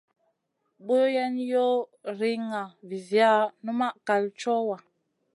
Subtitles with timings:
[0.85, 1.77] Boyen yoh
[2.19, 4.77] riŋa viziya, numaʼ kal cowa.